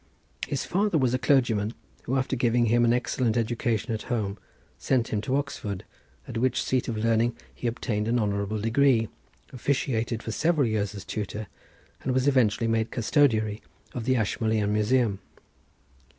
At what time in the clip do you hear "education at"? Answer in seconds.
3.37-4.01